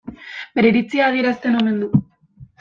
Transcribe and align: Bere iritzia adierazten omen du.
Bere 0.59 0.71
iritzia 0.73 1.03
adierazten 1.11 1.61
omen 1.61 1.79
du. 1.85 1.93